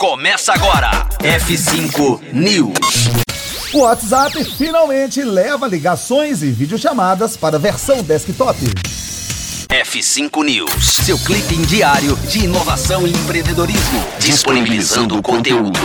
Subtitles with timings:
[0.00, 1.06] Começa agora.
[1.18, 3.10] F5 News.
[3.74, 8.56] O WhatsApp finalmente leva ligações e videochamadas para a versão desktop.
[9.68, 15.78] F5 News, seu clipe diário de inovação e empreendedorismo, disponibilizando o conteúdo.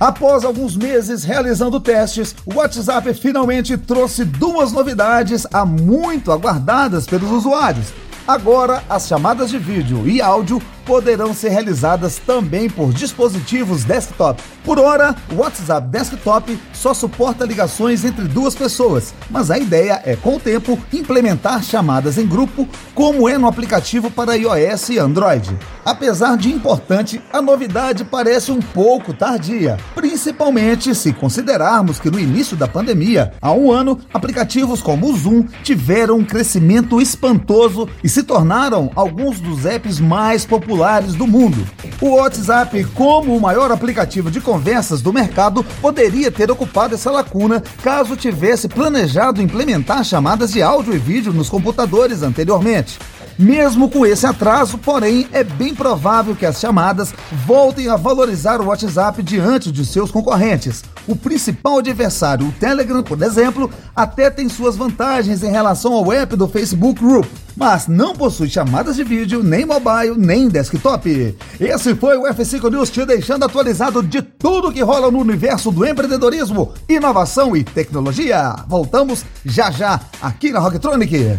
[0.00, 7.30] Após alguns meses realizando testes, o WhatsApp finalmente trouxe duas novidades há muito aguardadas pelos
[7.30, 7.92] usuários.
[8.26, 14.42] Agora, as chamadas de vídeo e áudio poderão ser realizadas também por dispositivos desktop.
[14.64, 20.16] Por hora, o WhatsApp Desktop só suporta ligações entre duas pessoas, mas a ideia é,
[20.16, 25.54] com o tempo, implementar chamadas em grupo, como é no aplicativo para iOS e Android.
[25.84, 32.56] Apesar de importante, a novidade parece um pouco tardia, principalmente se considerarmos que no início
[32.56, 38.22] da pandemia, há um ano, aplicativos como o Zoom tiveram um crescimento espantoso e se
[38.22, 41.66] tornaram alguns dos apps mais populares populares do mundo.
[42.00, 47.62] O WhatsApp, como o maior aplicativo de conversas do mercado, poderia ter ocupado essa lacuna
[47.82, 52.98] caso tivesse planejado implementar chamadas de áudio e vídeo nos computadores anteriormente.
[53.38, 57.14] Mesmo com esse atraso, porém, é bem provável que as chamadas
[57.46, 60.82] voltem a valorizar o WhatsApp diante de seus concorrentes.
[61.06, 66.34] O principal adversário, o Telegram, por exemplo, até tem suas vantagens em relação ao app
[66.34, 71.36] do Facebook Group, mas não possui chamadas de vídeo, nem mobile, nem desktop.
[71.60, 75.86] Esse foi o F5 News te deixando atualizado de tudo que rola no universo do
[75.86, 78.56] empreendedorismo, inovação e tecnologia.
[78.66, 81.38] Voltamos já já aqui na Rocktronic.